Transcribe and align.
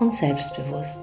und 0.00 0.14
selbstbewusst. 0.14 1.00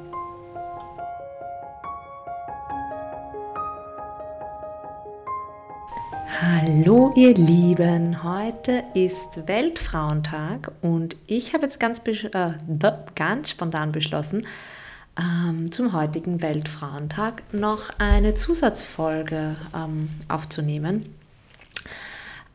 Hallo 6.42 7.12
ihr 7.16 7.36
Lieben, 7.36 8.24
heute 8.24 8.84
ist 8.94 9.48
Weltfrauentag 9.48 10.72
und 10.82 11.16
ich 11.28 11.54
habe 11.54 11.64
jetzt 11.64 11.80
ganz, 11.80 12.00
äh, 12.00 12.52
ganz 13.16 13.52
spontan 13.52 13.92
beschlossen, 13.92 14.48
ähm, 15.20 15.72
zum 15.72 15.94
heutigen 15.94 16.42
Weltfrauentag 16.42 17.44
noch 17.52 17.92
eine 18.00 18.34
Zusatzfolge 18.34 19.56
ähm, 19.76 20.10
aufzunehmen. 20.30 21.06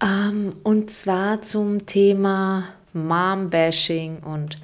Ähm, 0.03 0.53
und 0.62 0.91
zwar 0.91 1.42
zum 1.42 1.87
Thema 1.87 2.64
Mom-Bashing 2.92 4.19
und 4.19 4.57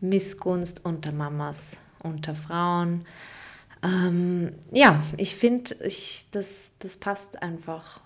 Missgunst 0.00 0.84
unter 0.84 1.12
Mamas, 1.12 1.78
unter 2.02 2.34
Frauen. 2.34 3.04
Ähm, 3.82 4.52
ja, 4.72 5.02
ich 5.16 5.36
finde, 5.36 5.76
das, 6.32 6.72
das 6.78 6.96
passt 6.96 7.42
einfach. 7.42 8.00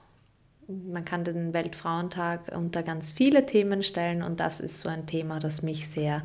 Man 0.67 1.05
kann 1.05 1.25
den 1.25 1.55
Weltfrauentag 1.55 2.55
unter 2.55 2.83
ganz 2.83 3.11
viele 3.11 3.47
Themen 3.47 3.83
stellen 3.83 4.23
und 4.23 4.39
das 4.39 4.61
ist 4.61 4.81
so 4.81 4.89
ein 4.91 5.07
Thema, 5.07 5.39
das 5.39 5.63
mich 5.63 5.89
sehr 5.89 6.23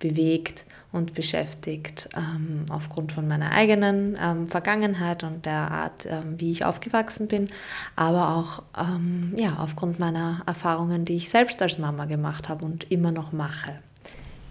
bewegt 0.00 0.64
und 0.90 1.14
beschäftigt, 1.14 2.08
ähm, 2.16 2.66
aufgrund 2.70 3.12
von 3.12 3.28
meiner 3.28 3.52
eigenen 3.52 4.18
ähm, 4.20 4.48
Vergangenheit 4.48 5.22
und 5.22 5.46
der 5.46 5.70
Art, 5.70 6.06
ähm, 6.06 6.40
wie 6.40 6.50
ich 6.50 6.64
aufgewachsen 6.64 7.28
bin, 7.28 7.48
aber 7.94 8.36
auch 8.36 8.62
ähm, 8.76 9.32
ja, 9.36 9.58
aufgrund 9.60 10.00
meiner 10.00 10.42
Erfahrungen, 10.46 11.04
die 11.04 11.16
ich 11.16 11.30
selbst 11.30 11.62
als 11.62 11.78
Mama 11.78 12.06
gemacht 12.06 12.48
habe 12.48 12.64
und 12.64 12.90
immer 12.90 13.12
noch 13.12 13.32
mache. 13.32 13.78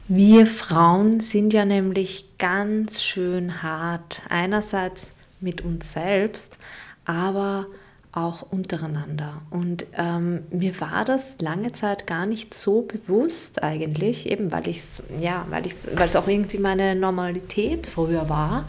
Wir 0.10 0.46
Frauen 0.48 1.22
sind 1.22 1.54
ja 1.54 1.64
nämlich 1.64 2.38
ganz 2.38 3.02
schön 3.02 3.64
hart. 3.64 4.22
Einerseits 4.28 5.14
mit 5.40 5.62
uns 5.62 5.94
selbst, 5.94 6.58
aber 7.06 7.68
auch 8.12 8.42
untereinander. 8.42 9.42
Und 9.50 9.86
ähm, 9.94 10.44
mir 10.52 10.80
war 10.82 11.06
das 11.06 11.40
lange 11.40 11.72
Zeit 11.72 12.06
gar 12.06 12.26
nicht 12.26 12.54
so 12.54 12.82
bewusst 12.82 13.64
eigentlich, 13.64 14.30
eben 14.30 14.52
weil 14.52 14.68
ich 14.68 14.78
es, 14.78 15.04
ja, 15.20 15.46
weil 15.50 15.66
ich 15.66 15.74
weil 15.96 16.10
es 16.10 16.18
auch 16.18 16.28
irgendwie 16.28 16.60
meine 16.60 16.96
Normalität 16.96 17.88
früher 17.88 18.28
war. 18.28 18.66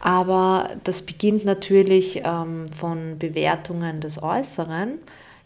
Aber 0.00 0.70
das 0.84 1.02
beginnt 1.02 1.44
natürlich 1.44 2.22
ähm, 2.24 2.66
von 2.70 3.18
Bewertungen 3.18 4.00
des 4.00 4.22
Äußeren, 4.22 4.94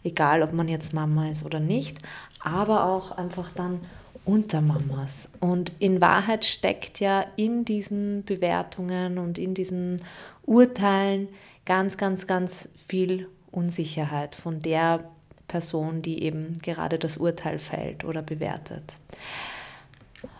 egal 0.05 0.41
ob 0.41 0.53
man 0.53 0.69
jetzt 0.69 0.93
Mama 0.93 1.29
ist 1.29 1.45
oder 1.45 1.59
nicht, 1.59 1.99
aber 2.39 2.85
auch 2.85 3.11
einfach 3.11 3.49
dann 3.53 3.81
unter 4.27 4.61
Mamas. 4.61 5.29
Und 5.39 5.71
in 5.79 6.01
Wahrheit 6.01 6.45
steckt 6.45 6.99
ja 6.99 7.25
in 7.37 7.65
diesen 7.65 8.23
Bewertungen 8.25 9.17
und 9.17 9.37
in 9.37 9.53
diesen 9.53 10.01
Urteilen 10.45 11.29
ganz, 11.65 11.97
ganz, 11.97 12.27
ganz 12.27 12.69
viel 12.75 13.29
Unsicherheit 13.51 14.35
von 14.35 14.59
der 14.59 15.05
Person, 15.47 16.01
die 16.01 16.23
eben 16.23 16.57
gerade 16.61 16.99
das 16.99 17.17
Urteil 17.17 17.57
fällt 17.57 18.03
oder 18.03 18.21
bewertet. 18.21 18.97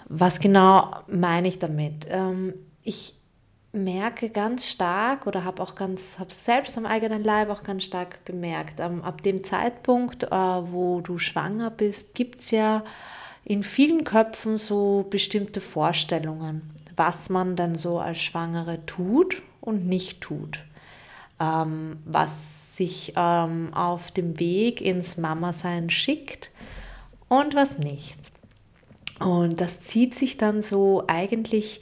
Was 0.09 0.39
genau 0.39 0.91
meine 1.07 1.47
ich 1.47 1.59
damit? 1.59 2.07
Ähm, 2.09 2.53
ich 2.83 3.13
merke 3.71 4.29
ganz 4.29 4.65
stark 4.65 5.27
oder 5.27 5.43
habe 5.43 5.61
auch 5.61 5.75
ganz, 5.75 6.19
habe 6.19 6.33
selbst 6.33 6.77
am 6.77 6.85
eigenen 6.85 7.23
Leib 7.23 7.49
auch 7.49 7.63
ganz 7.63 7.83
stark 7.83 8.23
bemerkt, 8.25 8.79
ähm, 8.79 9.01
ab 9.03 9.21
dem 9.21 9.43
Zeitpunkt, 9.43 10.23
äh, 10.23 10.29
wo 10.29 10.99
du 11.01 11.17
schwanger 11.19 11.69
bist, 11.69 12.15
gibt 12.15 12.41
es 12.41 12.51
ja 12.51 12.83
in 13.47 13.63
vielen 13.63 14.03
Köpfen 14.03 14.57
so 14.57 15.07
bestimmte 15.09 15.61
Vorstellungen, 15.61 16.69
was 16.97 17.29
man 17.29 17.55
dann 17.55 17.75
so 17.75 17.97
als 17.97 18.21
Schwangere 18.21 18.85
tut 18.85 19.41
und 19.61 19.87
nicht 19.87 20.19
tut. 20.19 20.65
Ähm, 21.39 21.99
was 22.03 22.75
sich 22.75 23.13
ähm, 23.15 23.73
auf 23.73 24.11
dem 24.11 24.37
Weg 24.37 24.81
ins 24.81 25.15
Mama-Sein 25.15 25.89
schickt 25.89 26.51
und 27.29 27.55
was 27.55 27.77
nicht. 27.77 28.17
Und 29.21 29.61
das 29.61 29.79
zieht 29.79 30.13
sich 30.13 30.35
dann 30.35 30.61
so 30.61 31.05
eigentlich 31.07 31.79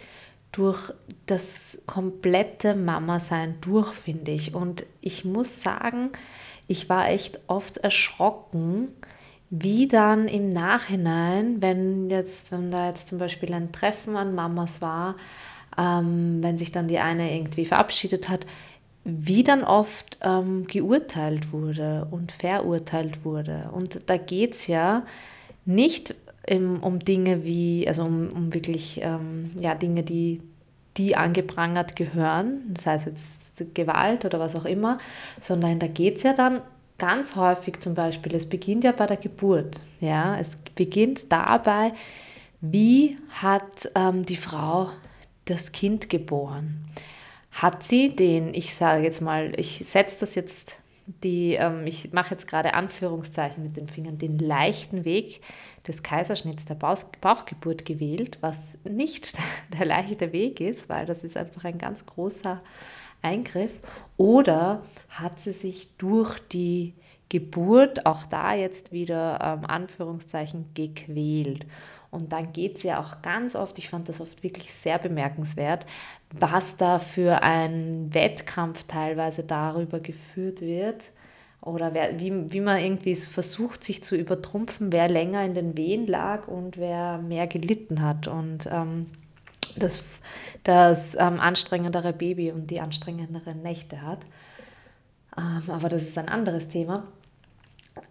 durch 0.52 0.94
das 1.26 1.80
komplette 1.88 2.76
Mama-Sein 2.76 3.56
durch, 3.62 3.92
finde 3.92 4.32
ich. 4.32 4.54
Und 4.54 4.86
ich 5.02 5.26
muss 5.26 5.64
sagen, 5.64 6.12
ich 6.68 6.90
war 6.90 7.10
echt 7.10 7.40
oft 7.48 7.78
erschrocken, 7.80 8.90
wie 9.62 9.88
dann 9.88 10.28
im 10.28 10.50
Nachhinein, 10.50 11.62
wenn 11.62 12.10
jetzt, 12.10 12.52
wenn 12.52 12.70
da 12.70 12.90
jetzt 12.90 13.08
zum 13.08 13.20
Beispiel 13.20 13.54
ein 13.54 13.72
Treffen 13.72 14.16
an 14.18 14.36
Mamas 14.36 14.82
war, 14.82 15.16
ähm, 15.78 16.40
wenn 16.42 16.58
sich 16.58 16.72
dann 16.72 16.88
die 16.88 17.00
eine 17.00 17.36
irgendwie 17.36 17.66
verabschiedet 17.66 18.30
hat, 18.30 18.46
wie 19.04 19.44
dann 19.44 19.64
oft 19.64 20.18
ähm, 20.24 20.66
geurteilt 20.68 21.52
wurde 21.52 22.08
und 22.10 22.32
verurteilt 22.32 23.24
wurde. 23.24 23.70
Und 23.72 24.10
da 24.10 24.18
geht 24.18 24.56
es 24.56 24.68
ja 24.68 25.06
nicht 25.64 26.16
im, 26.48 26.84
um 26.84 27.00
Dinge 27.00 27.44
wie, 27.44 27.88
also 27.88 28.04
um, 28.04 28.30
um 28.34 28.54
wirklich 28.54 29.00
ähm, 29.04 29.52
ja, 29.60 29.76
Dinge, 29.76 30.04
die, 30.04 30.42
die 30.98 31.16
angeprangert 31.16 31.96
gehören, 31.96 32.76
sei 32.78 32.96
es 32.96 33.06
jetzt 33.06 33.76
Gewalt 33.76 34.26
oder 34.26 34.40
was 34.40 34.56
auch 34.56 34.66
immer, 34.66 34.98
sondern 35.40 35.80
da 35.80 35.88
geht 35.88 36.18
es 36.18 36.24
ja 36.24 36.34
dann 36.34 36.62
ganz 36.98 37.36
häufig 37.36 37.80
zum 37.80 37.94
Beispiel, 37.94 38.36
es 38.36 38.48
beginnt 38.48 38.84
ja 38.84 38.92
bei 38.92 39.06
der 39.08 39.18
Geburt. 39.18 39.84
Ja? 40.00 40.38
Es 40.40 40.56
beginnt 40.76 41.32
dabei, 41.32 41.94
wie 42.62 43.18
hat 43.30 43.92
ähm, 43.96 44.26
die 44.26 44.38
Frau 44.38 44.90
das 45.46 45.72
Kind 45.72 46.10
geboren? 46.10 46.86
Hat 47.52 47.84
sie 47.84 48.16
den, 48.16 48.54
ich 48.54 48.76
sage 48.76 49.04
jetzt 49.04 49.22
mal, 49.22 49.54
ich 49.58 49.84
setze 49.86 50.22
das 50.22 50.36
jetzt, 50.36 50.78
die, 51.24 51.54
ähm, 51.54 51.86
ich 51.86 52.12
mache 52.12 52.32
jetzt 52.32 52.48
gerade 52.48 52.74
Anführungszeichen 52.74 53.64
mit 53.64 53.78
den 53.78 53.88
Fingern, 53.88 54.18
den 54.18 54.40
leichten 54.40 55.06
Weg 55.06 55.42
des 55.88 56.02
Kaiserschnitts 56.02 56.66
der 56.66 56.76
Bauch, 56.76 57.04
Bauchgeburt 57.22 57.86
gewählt, 57.86 58.40
was 58.42 58.80
nicht 58.84 59.38
der 59.78 59.86
leichte 59.86 60.34
Weg 60.34 60.60
ist, 60.60 60.90
weil 60.90 61.06
das 61.06 61.24
ist 61.24 61.38
einfach 61.38 61.64
ein 61.66 61.78
ganz 61.78 62.06
großer 62.06 62.62
Eingriff 63.26 63.80
oder 64.18 64.84
hat 65.10 65.40
sie 65.40 65.52
sich 65.52 65.96
durch 65.98 66.40
die 66.40 66.94
Geburt, 67.30 68.06
auch 68.06 68.26
da 68.26 68.54
jetzt 68.54 68.92
wieder 68.92 69.40
ähm, 69.42 69.66
Anführungszeichen, 69.66 70.70
gequält. 70.74 71.66
Und 72.12 72.32
dann 72.32 72.54
geht 72.54 72.78
es 72.78 72.84
ja 72.84 73.02
auch 73.02 73.22
ganz 73.22 73.56
oft, 73.56 73.78
ich 73.78 73.90
fand 73.90 74.08
das 74.08 74.22
oft 74.22 74.44
wirklich 74.44 74.74
sehr 74.74 75.00
bemerkenswert, 75.00 75.86
was 76.32 76.78
da 76.78 77.00
für 77.00 77.44
ein 77.44 78.14
Wettkampf 78.14 78.84
teilweise 78.84 79.44
darüber 79.44 80.00
geführt 80.00 80.62
wird 80.62 81.12
oder 81.62 81.94
wer, 81.94 82.20
wie, 82.20 82.54
wie 82.54 82.62
man 82.62 82.80
irgendwie 82.80 83.16
versucht, 83.16 83.84
sich 83.84 84.04
zu 84.04 84.16
übertrumpfen, 84.16 84.94
wer 84.94 85.10
länger 85.10 85.44
in 85.44 85.56
den 85.56 85.76
Wehen 85.76 86.06
lag 86.06 86.48
und 86.48 86.78
wer 86.78 87.18
mehr 87.18 87.48
gelitten 87.48 88.02
hat. 88.02 88.28
Und 88.28 88.70
ähm, 88.72 89.08
das, 89.76 90.04
das 90.64 91.16
ähm, 91.16 91.40
anstrengendere 91.40 92.14
Baby 92.14 92.52
und 92.52 92.68
die 92.68 92.82
anstrengenderen 92.82 93.62
Nächte 93.62 94.02
hat. 94.02 94.20
Ähm, 95.38 95.64
aber 95.70 95.90
das 95.90 96.04
ist 96.04 96.18
ein 96.18 96.30
anderes 96.30 96.70
Thema. 96.70 97.08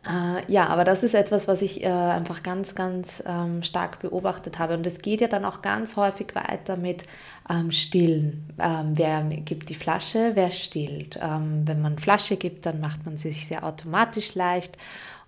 Äh, 0.07 0.51
ja, 0.51 0.69
aber 0.69 0.85
das 0.85 1.03
ist 1.03 1.15
etwas, 1.15 1.47
was 1.47 1.61
ich 1.61 1.83
äh, 1.83 1.89
einfach 1.89 2.43
ganz, 2.43 2.75
ganz 2.75 3.23
ähm, 3.27 3.63
stark 3.63 3.99
beobachtet 4.01 4.59
habe. 4.59 4.75
Und 4.75 4.87
es 4.87 4.99
geht 4.99 5.21
ja 5.21 5.29
dann 5.29 5.45
auch 5.45 5.63
ganz 5.63 5.97
häufig 5.97 6.35
weiter 6.35 6.77
mit 6.77 7.03
ähm, 7.51 7.71
Stillen. 7.71 8.49
Ähm, 8.59 8.93
wer 8.95 9.23
gibt 9.23 9.69
die 9.69 9.75
Flasche, 9.75 10.33
wer 10.35 10.51
stillt. 10.51 11.19
Ähm, 11.21 11.63
wenn 11.67 11.83
man 11.83 11.99
Flasche 11.99 12.37
gibt, 12.37 12.67
dann 12.67 12.81
macht 12.81 13.05
man 13.05 13.17
sich 13.19 13.47
sehr 13.47 13.65
automatisch 13.65 14.35
leicht. 14.35 14.79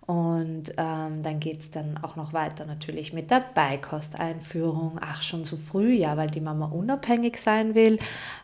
Und 0.07 0.73
ähm, 0.77 1.23
dann 1.25 1.41
geht 1.41 1.61
es 1.61 1.73
dann 1.73 1.99
auch 1.99 2.15
noch 2.15 2.33
weiter 2.33 2.65
natürlich 2.65 3.13
mit 3.13 3.33
der 3.33 3.45
Beikosteinführung. 3.55 5.01
Ach, 5.01 5.21
schon 5.23 5.45
zu 5.45 5.57
früh, 5.57 5.95
ja, 5.95 6.17
weil 6.17 6.31
die 6.31 6.41
Mama 6.41 6.67
unabhängig 6.67 7.39
sein 7.39 7.75
will. 7.75 7.99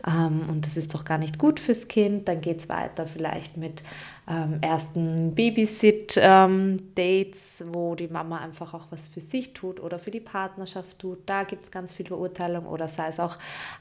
Ähm, 0.05 0.43
und 0.49 0.67
das 0.67 0.77
ist 0.77 0.93
doch 0.93 1.05
gar 1.05 1.19
nicht 1.19 1.39
gut 1.39 1.61
fürs 1.61 1.87
Kind. 1.87 2.27
Dann 2.27 2.41
geht 2.41 2.59
es 2.59 2.69
weiter 2.69 3.07
vielleicht 3.07 3.57
mit 3.57 3.85
ähm, 4.29 4.59
ersten 4.61 5.35
Babysit-Dates, 5.35 7.61
ähm, 7.61 7.75
wo 7.75 7.97
die 7.97 8.07
Mama 8.07 8.39
einfach 8.39 8.73
auch 8.73 8.87
was 8.91 9.09
für 9.09 9.21
sich 9.21 9.53
tut 9.53 9.81
oder 9.81 9.99
für 9.99 10.13
die 10.13 10.21
Partnerschaft 10.21 11.01
tut. 11.01 11.19
Da 11.27 11.43
gibt 11.43 11.65
es 11.65 11.73
ganz 11.73 11.93
viel 11.93 12.07
Verurteilung 12.07 12.67
oder 12.67 12.89
sei 12.89 13.09
es 13.09 13.19
auch 13.19 13.37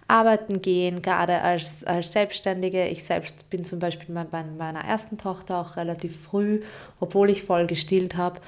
arbeiten 0.08 0.60
gehen, 0.60 1.04
gerade 1.04 1.42
als, 1.42 1.84
als 1.84 2.12
Selbstständige. 2.12 2.88
Ich 2.88 3.04
selbst 3.04 3.52
bin 3.52 3.64
zum 3.64 3.78
Beispiel 3.80 4.16
bei 4.16 4.44
meiner 4.44 4.84
ersten 4.84 5.18
Tochter 5.18 5.60
auch 5.60 5.78
relativ 5.78 6.20
früh, 6.20 6.62
obwohl 7.00 7.30
ich 7.30 7.44
voll 7.44 7.68
gestillt 7.68 8.18
habe, 8.18 8.42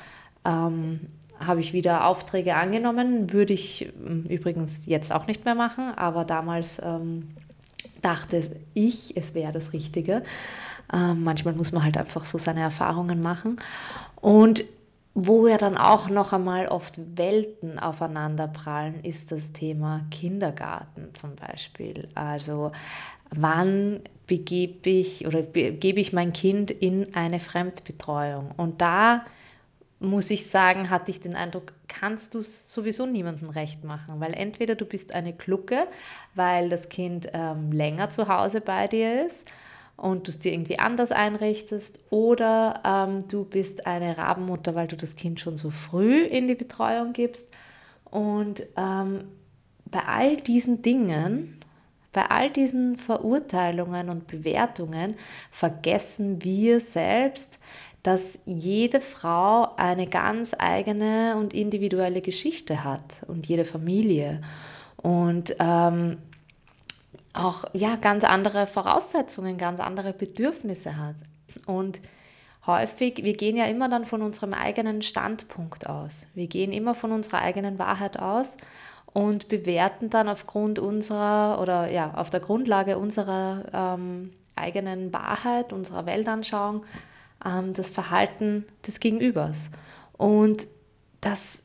ähm, 0.45 0.99
habe 1.39 1.59
ich 1.59 1.73
wieder 1.73 2.07
Aufträge 2.07 2.55
angenommen. 2.55 3.31
Würde 3.31 3.53
ich 3.53 3.93
ähm, 4.05 4.25
übrigens 4.29 4.87
jetzt 4.87 5.13
auch 5.13 5.27
nicht 5.27 5.45
mehr 5.45 5.55
machen, 5.55 5.91
aber 5.95 6.25
damals 6.25 6.81
ähm, 6.83 7.27
dachte 8.01 8.49
ich, 8.73 9.15
es 9.15 9.35
wäre 9.35 9.51
das 9.51 9.73
Richtige. 9.73 10.23
Ähm, 10.91 11.23
manchmal 11.23 11.53
muss 11.53 11.71
man 11.71 11.83
halt 11.83 11.97
einfach 11.97 12.25
so 12.25 12.37
seine 12.37 12.61
Erfahrungen 12.61 13.19
machen. 13.21 13.57
Und 14.15 14.65
wo 15.15 15.47
ja 15.47 15.57
dann 15.57 15.77
auch 15.77 16.09
noch 16.09 16.33
einmal 16.33 16.67
oft 16.67 16.99
Welten 17.17 17.77
aufeinanderprallen, 17.77 19.03
ist 19.03 19.31
das 19.31 19.53
Thema 19.53 20.01
Kindergarten 20.09 21.13
zum 21.13 21.35
Beispiel. 21.35 22.09
Also 22.15 22.71
wann 23.29 24.01
begebe 24.25 24.89
ich 24.89 25.27
oder 25.27 25.43
gebe 25.43 25.99
ich 25.99 26.13
mein 26.13 26.33
Kind 26.33 26.71
in 26.71 27.13
eine 27.13 27.39
Fremdbetreuung? 27.39 28.51
Und 28.57 28.81
da 28.81 29.23
muss 29.99 30.31
ich 30.31 30.47
sagen, 30.47 30.89
hatte 30.89 31.11
ich 31.11 31.21
den 31.21 31.35
Eindruck, 31.35 31.73
kannst 31.87 32.33
du 32.33 32.39
es 32.39 32.73
sowieso 32.73 33.05
niemandem 33.05 33.49
recht 33.49 33.83
machen, 33.83 34.19
weil 34.19 34.33
entweder 34.33 34.75
du 34.75 34.85
bist 34.85 35.13
eine 35.13 35.33
Klucke, 35.33 35.87
weil 36.33 36.69
das 36.69 36.89
Kind 36.89 37.27
ähm, 37.33 37.71
länger 37.71 38.09
zu 38.09 38.27
Hause 38.27 38.61
bei 38.61 38.87
dir 38.87 39.25
ist 39.25 39.45
und 39.97 40.27
du 40.27 40.31
es 40.31 40.39
dir 40.39 40.53
irgendwie 40.53 40.79
anders 40.79 41.11
einrichtest, 41.11 41.99
oder 42.09 42.81
ähm, 42.85 43.27
du 43.27 43.45
bist 43.45 43.85
eine 43.87 44.17
Rabenmutter, 44.17 44.75
weil 44.75 44.87
du 44.87 44.97
das 44.97 45.15
Kind 45.15 45.39
schon 45.39 45.57
so 45.57 45.69
früh 45.69 46.23
in 46.23 46.47
die 46.47 46.55
Betreuung 46.55 47.13
gibst. 47.13 47.47
Und 48.05 48.63
ähm, 48.75 49.25
bei 49.85 50.03
all 50.05 50.37
diesen 50.37 50.81
Dingen, 50.81 51.59
bei 52.11 52.25
all 52.25 52.49
diesen 52.49 52.97
Verurteilungen 52.97 54.09
und 54.09 54.27
Bewertungen 54.27 55.15
vergessen 55.51 56.43
wir 56.43 56.79
selbst, 56.79 57.59
dass 58.03 58.39
jede 58.45 58.99
Frau 58.99 59.75
eine 59.77 60.07
ganz 60.07 60.53
eigene 60.57 61.37
und 61.37 61.53
individuelle 61.53 62.21
Geschichte 62.21 62.83
hat 62.83 63.21
und 63.27 63.47
jede 63.47 63.63
Familie 63.63 64.41
und 64.97 65.55
ähm, 65.59 66.17
auch 67.33 67.65
ja 67.73 67.95
ganz 67.95 68.23
andere 68.23 68.67
Voraussetzungen, 68.67 69.57
ganz 69.57 69.79
andere 69.79 70.13
Bedürfnisse 70.13 70.97
hat 70.97 71.15
und 71.65 71.99
häufig, 72.65 73.23
wir 73.23 73.33
gehen 73.33 73.57
ja 73.57 73.65
immer 73.65 73.89
dann 73.89 74.05
von 74.05 74.21
unserem 74.21 74.53
eigenen 74.53 75.01
Standpunkt 75.01 75.87
aus. 75.87 76.27
Wir 76.33 76.47
gehen 76.47 76.71
immer 76.71 76.95
von 76.95 77.11
unserer 77.11 77.39
eigenen 77.39 77.79
Wahrheit 77.79 78.19
aus 78.19 78.55
und 79.07 79.47
bewerten 79.47 80.09
dann 80.09 80.29
aufgrund 80.29 80.79
unserer 80.79 81.59
oder 81.61 81.89
ja, 81.89 82.13
auf 82.13 82.29
der 82.29 82.39
Grundlage 82.39 82.97
unserer 82.97 83.97
ähm, 83.97 84.31
eigenen 84.55 85.11
Wahrheit, 85.13 85.73
unserer 85.73 86.05
Weltanschauung, 86.05 86.85
ähm, 87.45 87.73
das 87.73 87.89
Verhalten 87.89 88.65
des 88.85 88.99
Gegenübers. 88.99 89.69
Und 90.17 90.67
das 91.21 91.62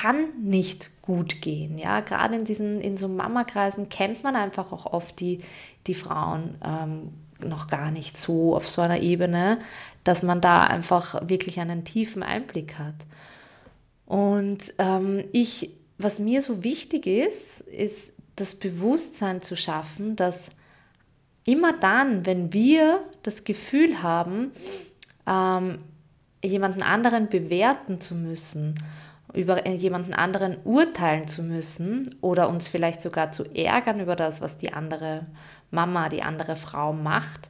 kann 0.00 0.28
nicht 0.40 0.90
gut 1.02 1.40
gehen. 1.40 1.78
Ja? 1.78 2.00
Gerade 2.00 2.36
in 2.36 2.44
diesen 2.44 2.80
in 2.80 2.96
so 2.96 3.08
Mama-Kreisen 3.08 3.88
kennt 3.88 4.22
man 4.22 4.36
einfach 4.36 4.72
auch 4.72 4.86
oft 4.86 5.18
die, 5.20 5.40
die 5.86 5.94
Frauen 5.94 6.56
ähm, 6.64 7.12
noch 7.40 7.68
gar 7.68 7.90
nicht 7.90 8.18
so 8.18 8.54
auf 8.54 8.68
so 8.68 8.82
einer 8.82 9.00
Ebene, 9.00 9.58
dass 10.04 10.22
man 10.22 10.40
da 10.40 10.64
einfach 10.64 11.28
wirklich 11.28 11.60
einen 11.60 11.84
tiefen 11.84 12.22
Einblick 12.22 12.78
hat. 12.78 12.94
Und 14.06 14.74
ähm, 14.78 15.24
ich, 15.32 15.70
was 15.98 16.18
mir 16.18 16.42
so 16.42 16.64
wichtig 16.64 17.06
ist, 17.06 17.60
ist 17.60 18.12
das 18.36 18.54
Bewusstsein 18.54 19.42
zu 19.42 19.56
schaffen, 19.56 20.16
dass 20.16 20.50
immer 21.44 21.72
dann, 21.72 22.24
wenn 22.24 22.52
wir 22.52 23.02
das 23.22 23.44
Gefühl 23.44 24.02
haben, 24.02 24.52
ähm, 25.26 25.78
jemanden 26.42 26.82
anderen 26.82 27.28
bewerten 27.28 28.00
zu 28.00 28.14
müssen, 28.14 28.74
über 29.34 29.66
jemanden 29.66 30.14
anderen 30.14 30.56
urteilen 30.64 31.28
zu 31.28 31.42
müssen 31.42 32.14
oder 32.20 32.48
uns 32.48 32.68
vielleicht 32.68 33.00
sogar 33.00 33.30
zu 33.30 33.44
ärgern 33.54 34.00
über 34.00 34.16
das, 34.16 34.40
was 34.40 34.56
die 34.56 34.72
andere 34.72 35.26
Mama, 35.70 36.08
die 36.08 36.22
andere 36.22 36.56
Frau 36.56 36.92
macht, 36.92 37.48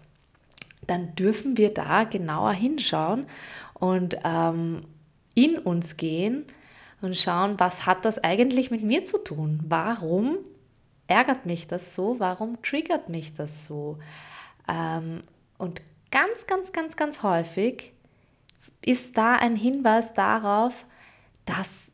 dann 0.87 1.15
dürfen 1.15 1.57
wir 1.57 1.73
da 1.73 2.05
genauer 2.05 2.53
hinschauen 2.53 3.27
und 3.75 4.17
ähm, 4.25 4.83
in 5.35 5.59
uns 5.59 5.97
gehen 5.97 6.45
und 7.01 7.17
schauen, 7.17 7.55
was 7.59 7.87
hat 7.87 8.05
das 8.05 8.23
eigentlich 8.25 8.71
mit 8.71 8.83
mir 8.83 9.05
zu 9.05 9.19
tun? 9.19 9.61
Warum 9.69 10.39
ärgert 11.07 11.47
mich 11.47 11.69
das 11.69 11.95
so? 11.95 12.19
Warum 12.19 12.61
triggert 12.63 13.09
mich 13.09 13.35
das 13.35 13.67
so? 13.67 13.99
Ähm, 14.69 15.21
und 15.59 15.83
ganz, 16.11 16.47
ganz, 16.47 16.73
ganz, 16.73 16.97
ganz 16.97 17.23
häufig 17.23 17.93
ist 18.85 19.17
da 19.17 19.35
ein 19.35 19.55
Hinweis 19.55 20.15
darauf, 20.15 20.85
dass 21.49 21.93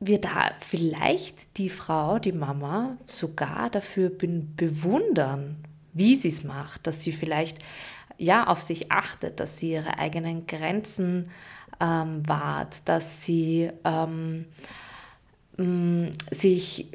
wir 0.00 0.20
da 0.20 0.52
vielleicht 0.60 1.58
die 1.58 1.70
Frau, 1.70 2.18
die 2.18 2.32
Mama, 2.32 2.96
sogar 3.06 3.70
dafür 3.70 4.10
bewundern, 4.10 5.56
wie 5.92 6.16
sie 6.16 6.28
es 6.28 6.44
macht, 6.44 6.86
dass 6.86 7.02
sie 7.02 7.12
vielleicht 7.12 7.58
ja 8.18 8.46
auf 8.46 8.60
sich 8.60 8.90
achtet, 8.90 9.40
dass 9.40 9.58
sie 9.58 9.72
ihre 9.72 9.98
eigenen 9.98 10.46
Grenzen 10.46 11.30
ähm, 11.80 12.26
wahrt, 12.28 12.88
dass 12.88 13.24
sie 13.24 13.70
ähm, 13.84 14.46
mh, 15.56 16.10
sich 16.30 16.90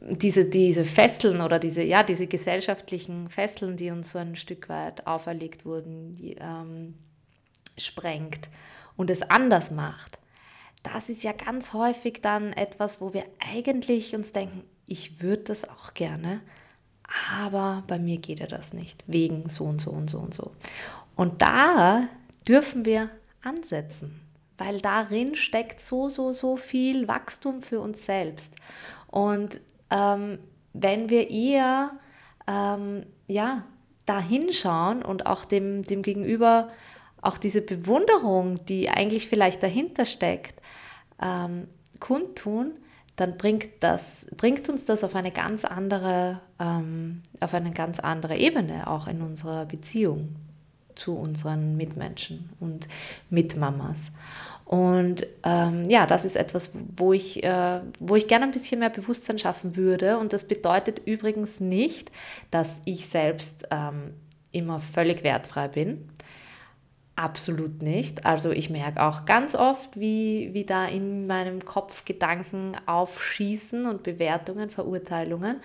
diese, 0.00 0.46
diese 0.46 0.84
Fesseln 0.84 1.40
oder 1.40 1.58
diese, 1.58 1.82
ja, 1.82 2.02
diese 2.02 2.26
gesellschaftlichen 2.26 3.28
Fesseln, 3.28 3.76
die 3.76 3.90
uns 3.90 4.12
so 4.12 4.18
ein 4.18 4.34
Stück 4.36 4.68
weit 4.68 5.06
auferlegt 5.06 5.64
wurden, 5.64 6.16
die, 6.16 6.36
ähm, 6.40 6.94
sprengt 7.76 8.48
und 8.96 9.10
es 9.10 9.22
anders 9.22 9.70
macht. 9.70 10.18
Das 10.82 11.10
ist 11.10 11.22
ja 11.22 11.32
ganz 11.32 11.72
häufig 11.72 12.20
dann 12.22 12.52
etwas, 12.52 13.00
wo 13.00 13.12
wir 13.12 13.24
eigentlich 13.38 14.14
uns 14.14 14.32
denken, 14.32 14.64
ich 14.86 15.22
würde 15.22 15.44
das 15.44 15.68
auch 15.68 15.94
gerne, 15.94 16.40
aber 17.38 17.84
bei 17.86 17.98
mir 17.98 18.18
geht 18.18 18.40
ja 18.40 18.46
das 18.46 18.72
nicht, 18.72 19.04
wegen 19.06 19.48
so 19.48 19.64
und 19.64 19.80
so 19.80 19.90
und 19.90 20.08
so 20.08 20.18
und 20.18 20.34
so. 20.34 20.52
Und 21.16 21.42
da 21.42 22.08
dürfen 22.48 22.84
wir 22.84 23.10
ansetzen, 23.42 24.20
weil 24.58 24.80
darin 24.80 25.34
steckt 25.34 25.80
so, 25.80 26.08
so, 26.08 26.32
so 26.32 26.56
viel 26.56 27.08
Wachstum 27.08 27.62
für 27.62 27.80
uns 27.80 28.04
selbst. 28.04 28.54
Und 29.08 29.60
ähm, 29.90 30.38
wenn 30.72 31.08
wir 31.08 31.30
eher 31.30 31.92
ähm, 32.46 33.06
ja, 33.26 33.64
da 34.06 34.20
hinschauen 34.20 35.02
und 35.02 35.26
auch 35.26 35.44
dem, 35.44 35.82
dem 35.82 36.02
Gegenüber 36.02 36.68
auch 37.22 37.38
diese 37.38 37.62
Bewunderung, 37.62 38.64
die 38.66 38.88
eigentlich 38.88 39.28
vielleicht 39.28 39.62
dahinter 39.62 40.06
steckt, 40.06 40.60
ähm, 41.20 41.68
kundtun, 41.98 42.72
dann 43.16 43.36
bringt, 43.36 43.68
das, 43.80 44.26
bringt 44.36 44.68
uns 44.68 44.86
das 44.86 45.04
auf 45.04 45.14
eine 45.14 45.30
ganz 45.30 45.64
andere, 45.64 46.40
ähm, 46.58 47.22
auf 47.40 47.52
eine 47.52 47.72
ganz 47.72 48.00
andere 48.00 48.36
Ebene, 48.36 48.86
auch 48.86 49.06
in 49.06 49.20
unserer 49.20 49.66
Beziehung 49.66 50.36
zu 50.94 51.16
unseren 51.16 51.76
Mitmenschen 51.76 52.50
und 52.60 52.88
Mitmamas. 53.28 54.10
Und 54.64 55.26
ähm, 55.42 55.90
ja, 55.90 56.06
das 56.06 56.24
ist 56.24 56.36
etwas, 56.36 56.70
wo 56.96 57.12
ich, 57.12 57.42
äh, 57.42 57.80
wo 57.98 58.16
ich 58.16 58.28
gerne 58.28 58.44
ein 58.44 58.52
bisschen 58.52 58.78
mehr 58.78 58.90
Bewusstsein 58.90 59.38
schaffen 59.38 59.76
würde. 59.76 60.16
Und 60.16 60.32
das 60.32 60.44
bedeutet 60.44 61.00
übrigens 61.06 61.58
nicht, 61.58 62.12
dass 62.50 62.80
ich 62.84 63.08
selbst 63.08 63.66
ähm, 63.70 64.14
immer 64.52 64.80
völlig 64.80 65.24
wertfrei 65.24 65.68
bin. 65.68 66.08
Absolut 67.20 67.82
nicht. 67.82 68.24
Also 68.24 68.50
ich 68.50 68.70
merke 68.70 69.02
auch 69.02 69.26
ganz 69.26 69.54
oft, 69.54 70.00
wie, 70.00 70.54
wie 70.54 70.64
da 70.64 70.86
in 70.86 71.26
meinem 71.26 71.62
Kopf 71.62 72.06
Gedanken 72.06 72.74
aufschießen 72.86 73.84
und 73.84 74.02
Bewertungen, 74.02 74.70
Verurteilungen. 74.70 75.56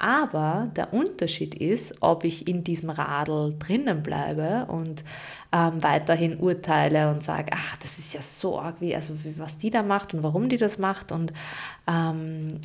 Aber 0.00 0.72
der 0.74 0.92
Unterschied 0.92 1.54
ist, 1.54 1.98
ob 2.00 2.24
ich 2.24 2.48
in 2.48 2.64
diesem 2.64 2.90
Radl 2.90 3.54
drinnen 3.60 4.02
bleibe 4.02 4.66
und 4.66 5.04
ähm, 5.52 5.80
weiterhin 5.84 6.36
urteile 6.40 7.08
und 7.08 7.22
sage, 7.22 7.52
ach, 7.54 7.76
das 7.76 8.00
ist 8.00 8.12
ja 8.12 8.20
so 8.20 8.58
arg, 8.58 8.80
wie, 8.80 8.96
also 8.96 9.14
was 9.36 9.56
die 9.56 9.70
da 9.70 9.84
macht 9.84 10.14
und 10.14 10.24
warum 10.24 10.48
die 10.48 10.56
das 10.56 10.78
macht. 10.78 11.12
Und, 11.12 11.32
ähm, 11.86 12.58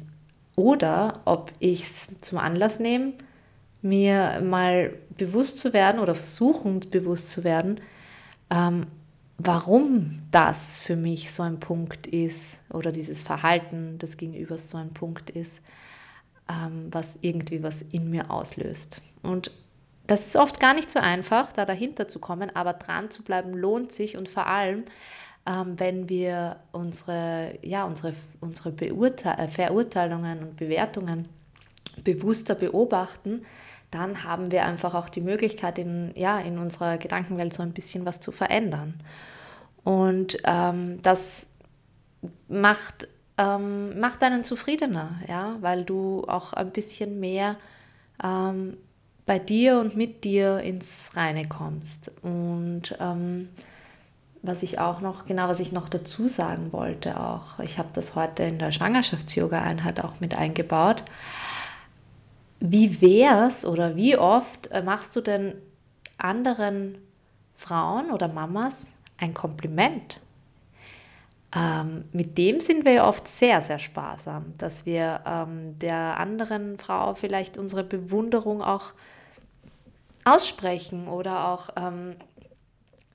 oder 0.55 1.21
ob 1.25 1.51
ich 1.59 1.83
es 1.83 2.19
zum 2.21 2.39
Anlass 2.39 2.79
nehme, 2.79 3.13
mir 3.83 4.41
mal 4.43 4.95
bewusst 5.17 5.59
zu 5.59 5.71
werden 5.71 5.99
oder 5.99 6.15
versuchend 6.15 6.89
bewusst 6.89 7.29
zu 7.29 7.43
werden, 7.43 7.79
ähm, 8.49 8.87
warum 9.37 10.23
das 10.31 10.79
für 10.79 10.95
mich 10.95 11.31
so 11.31 11.43
ein 11.43 11.59
Punkt 11.59 12.07
ist 12.07 12.61
oder 12.71 12.91
dieses 12.91 13.21
Verhalten 13.21 13.97
des 13.99 14.17
Gegenübers 14.17 14.69
so 14.69 14.77
ein 14.77 14.93
Punkt 14.93 15.29
ist 15.29 15.61
ähm, 16.49 16.87
was 16.91 17.17
irgendwie 17.21 17.63
was 17.63 17.81
in 17.81 18.09
mir 18.09 18.29
auslöst. 18.31 19.01
Und 19.21 19.51
das 20.07 20.25
ist 20.25 20.35
oft 20.35 20.59
gar 20.59 20.73
nicht 20.73 20.89
so 20.89 20.99
einfach, 20.99 21.51
da 21.51 21.65
dahinter 21.65 22.07
zu 22.07 22.19
kommen, 22.19 22.55
aber 22.55 22.73
dran 22.73 23.11
zu 23.11 23.23
bleiben 23.23 23.53
lohnt 23.53 23.91
sich 23.91 24.17
und 24.17 24.27
vor 24.27 24.47
allem, 24.47 24.85
ähm, 25.45 25.79
wenn 25.79 26.09
wir 26.09 26.57
unsere, 26.71 27.59
ja, 27.61 27.85
unsere, 27.85 28.13
unsere 28.41 28.71
Beurte 28.71 29.29
äh, 29.29 29.47
Verurteilungen 29.47 30.39
und 30.39 30.55
Bewertungen 30.57 31.29
bewusster 32.03 32.55
beobachten, 32.55 33.45
dann 33.91 34.23
haben 34.23 34.51
wir 34.51 34.65
einfach 34.65 34.93
auch 34.93 35.09
die 35.09 35.21
Möglichkeit, 35.21 35.79
in, 35.79 36.11
ja, 36.15 36.39
in 36.39 36.57
unserer 36.57 36.97
Gedankenwelt 36.97 37.53
so 37.53 37.63
ein 37.63 37.73
bisschen 37.73 38.05
was 38.05 38.19
zu 38.19 38.31
verändern. 38.31 39.01
Und 39.83 40.37
ähm, 40.43 41.01
das 41.01 41.47
macht, 42.47 43.07
ähm, 43.37 43.99
macht 43.99 44.21
einen 44.23 44.43
zufriedener, 44.43 45.19
ja, 45.27 45.55
weil 45.61 45.83
du 45.83 46.25
auch 46.27 46.53
ein 46.53 46.71
bisschen 46.71 47.19
mehr 47.19 47.55
ähm, 48.23 48.77
bei 49.25 49.39
dir 49.39 49.79
und 49.79 49.95
mit 49.95 50.23
dir 50.23 50.59
ins 50.59 51.11
Reine 51.15 51.47
kommst. 51.47 52.11
Und 52.21 52.95
ähm, 52.99 53.49
was 54.41 54.63
ich 54.63 54.79
auch 54.79 55.01
noch, 55.01 55.25
genau, 55.25 55.47
was 55.47 55.59
ich 55.59 55.71
noch 55.71 55.89
dazu 55.89 56.27
sagen 56.27 56.71
wollte 56.71 57.19
auch, 57.19 57.59
ich 57.59 57.77
habe 57.77 57.89
das 57.93 58.15
heute 58.15 58.43
in 58.43 58.57
der 58.57 58.71
Schwangerschafts-Yoga-Einheit 58.71 60.03
auch 60.03 60.19
mit 60.19 60.37
eingebaut. 60.37 61.03
Wie 62.59 63.01
wär's 63.01 63.65
oder 63.65 63.95
wie 63.95 64.17
oft 64.17 64.67
äh, 64.67 64.81
machst 64.81 65.15
du 65.15 65.21
denn 65.21 65.55
anderen 66.17 66.97
Frauen 67.55 68.11
oder 68.11 68.27
Mamas 68.27 68.89
ein 69.17 69.33
Kompliment? 69.33 70.19
Ähm, 71.55 72.05
mit 72.11 72.37
dem 72.37 72.59
sind 72.59 72.85
wir 72.85 72.91
ja 72.91 73.07
oft 73.07 73.27
sehr, 73.27 73.61
sehr 73.61 73.79
sparsam, 73.79 74.53
dass 74.57 74.85
wir 74.85 75.21
ähm, 75.25 75.79
der 75.79 76.19
anderen 76.19 76.77
Frau 76.77 77.15
vielleicht 77.15 77.57
unsere 77.57 77.83
Bewunderung 77.83 78.61
auch 78.61 78.93
aussprechen 80.25 81.07
oder 81.07 81.47
auch 81.47 81.69
ähm, 81.75 82.15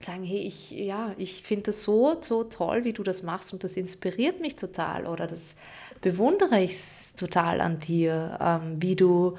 sagen, 0.01 0.25
hey, 0.25 0.41
ich, 0.41 0.71
ja, 0.73 1.13
ich 1.17 1.43
finde 1.43 1.65
das 1.65 1.83
so, 1.83 2.17
so 2.21 2.45
toll, 2.45 2.85
wie 2.85 2.93
du 2.93 3.03
das 3.03 3.23
machst 3.23 3.53
und 3.53 3.63
das 3.63 3.77
inspiriert 3.77 4.41
mich 4.41 4.57
total 4.57 5.07
oder 5.07 5.27
das 5.27 5.55
bewundere 6.01 6.61
ich 6.61 6.79
total 7.17 7.61
an 7.61 7.79
dir, 7.79 8.39
ähm, 8.41 8.83
wie 8.83 8.97
du 8.97 9.37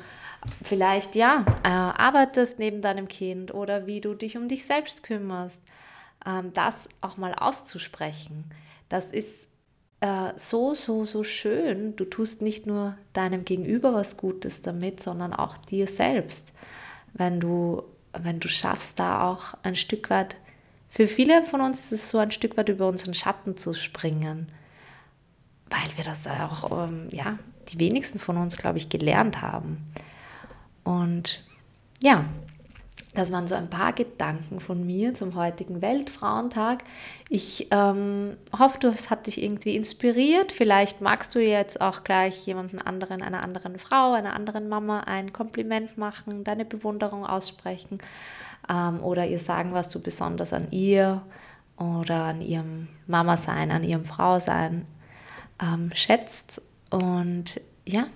vielleicht, 0.64 1.16
ja, 1.16 1.46
äh, 1.64 1.70
arbeitest 1.70 2.60
neben 2.60 2.82
deinem 2.82 3.08
Kind 3.08 3.54
oder 3.54 3.88
wie 3.88 4.02
du 4.02 4.14
dich 4.14 4.38
um 4.38 4.48
dich 4.48 4.66
selbst 4.66 5.04
kümmerst. 5.04 5.62
Ähm, 6.26 6.54
das 6.54 6.90
auch 7.02 7.18
mal 7.18 7.34
auszusprechen, 7.34 8.46
das 8.90 9.12
ist 9.12 9.50
äh, 10.02 10.32
so, 10.36 10.74
so, 10.74 11.06
so 11.06 11.24
schön. 11.24 11.96
Du 11.96 12.06
tust 12.06 12.42
nicht 12.42 12.66
nur 12.68 12.98
deinem 13.14 13.46
Gegenüber 13.46 13.94
was 13.94 14.18
Gutes 14.18 14.62
damit, 14.62 15.02
sondern 15.02 15.34
auch 15.34 15.58
dir 15.58 15.88
selbst, 15.88 16.52
wenn 17.14 17.40
du, 17.40 17.84
wenn 18.14 18.40
du 18.40 18.48
schaffst, 18.48 19.00
da 19.00 19.30
auch 19.30 19.56
ein 19.64 19.76
Stück 19.76 20.10
weit 20.10 20.38
für 20.96 21.08
viele 21.08 21.44
von 21.44 21.60
uns 21.60 21.80
ist 21.80 21.92
es 21.92 22.10
so 22.10 22.20
ein 22.20 22.32
Stück 22.32 22.56
weit 22.56 22.70
über 22.70 22.88
unseren 22.88 23.14
Schatten 23.14 23.58
zu 23.58 23.74
springen, 23.74 24.48
weil 25.70 25.98
wir 25.98 26.04
das 26.04 26.28
auch, 26.28 26.88
ähm, 26.88 27.08
ja, 27.12 27.38
die 27.70 27.80
wenigsten 27.80 28.20
von 28.20 28.38
uns, 28.38 28.58
glaube 28.58 28.78
ich, 28.78 28.90
gelernt 28.90 29.42
haben. 29.42 29.92
Und 30.84 31.44
ja, 32.02 32.26
das 33.16 33.32
waren 33.32 33.48
so 33.48 33.56
ein 33.56 33.70
paar 33.70 33.94
Gedanken 33.94 34.60
von 34.60 34.86
mir 34.86 35.14
zum 35.14 35.36
heutigen 35.36 35.82
Weltfrauentag. 35.82 36.84
Ich 37.30 37.68
ähm, 37.72 38.36
hoffe, 38.58 38.88
es 38.88 39.10
hat 39.10 39.28
dich 39.28 39.42
irgendwie 39.42 39.76
inspiriert. 39.76 40.52
Vielleicht 40.52 41.00
magst 41.00 41.34
du 41.34 41.40
jetzt 41.40 41.80
auch 41.80 42.04
gleich 42.04 42.46
jemanden 42.46 42.82
anderen, 42.82 43.22
einer 43.22 43.42
anderen 43.42 43.80
Frau, 43.80 44.14
einer 44.14 44.34
anderen 44.34 44.68
Mama 44.68 45.02
ein 45.02 45.32
Kompliment 45.32 45.98
machen, 45.98 46.44
deine 46.44 46.66
Bewunderung 46.66 47.26
aussprechen 47.26 48.00
ähm, 48.70 49.02
oder 49.02 49.26
ihr 49.26 49.40
sagen, 49.40 49.74
was 49.74 49.90
du 49.90 50.02
besonders 50.02 50.52
an 50.52 50.68
ihr 50.72 51.22
oder 51.78 52.26
an 52.26 52.42
ihrem 52.42 52.90
Mama 53.08 53.38
sein, 53.38 53.72
an 53.72 53.84
ihrem 53.84 54.06
Frau 54.06 54.40
sein 54.40 54.86
ähm, 55.62 55.92
schätzt 55.94 56.62
und 56.90 57.62
ja, 57.88 58.08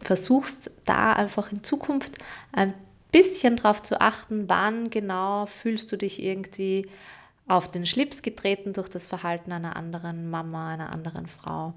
versuchst 0.00 0.70
da 0.84 1.12
einfach 1.12 1.52
in 1.52 1.62
Zukunft 1.62 2.18
ein 2.52 2.74
bisschen 3.12 3.56
drauf 3.56 3.82
zu 3.82 4.00
achten, 4.00 4.48
wann 4.48 4.90
genau 4.90 5.46
fühlst 5.46 5.90
du 5.92 5.96
dich 5.96 6.22
irgendwie 6.22 6.88
auf 7.48 7.70
den 7.70 7.86
Schlips 7.86 8.22
getreten 8.22 8.72
durch 8.72 8.88
das 8.88 9.06
Verhalten 9.06 9.52
einer 9.52 9.76
anderen 9.76 10.30
Mama, 10.30 10.70
einer 10.70 10.92
anderen 10.92 11.26
Frau 11.26 11.74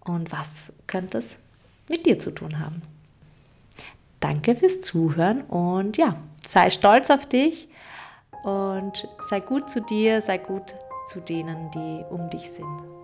und 0.00 0.32
was 0.32 0.72
könnte 0.86 1.18
es 1.18 1.44
mit 1.88 2.06
dir 2.06 2.18
zu 2.18 2.30
tun 2.32 2.58
haben. 2.58 2.82
Danke 4.20 4.56
fürs 4.56 4.80
Zuhören 4.80 5.42
und 5.42 5.96
ja, 5.96 6.16
sei 6.44 6.70
stolz 6.70 7.10
auf 7.10 7.26
dich 7.26 7.68
und 8.42 9.08
sei 9.20 9.40
gut 9.40 9.70
zu 9.70 9.80
dir, 9.80 10.20
sei 10.20 10.38
gut 10.38 10.74
zu 11.06 11.20
denen, 11.20 11.70
die 11.70 12.04
um 12.10 12.28
dich 12.30 12.50
sind. 12.50 12.97